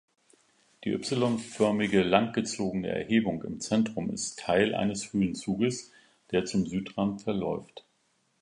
[0.83, 5.91] Die y-förmige langgezogene Erhebung im Zentrum ist Teil eines Höhenzuges,
[6.31, 7.85] der zum Südrand verläuft.